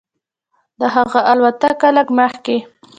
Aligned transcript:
د 0.79 0.81
هغه 0.95 1.19
الوتکه 1.31 1.89
لږ 1.97 2.07
مخکې. 2.19 2.57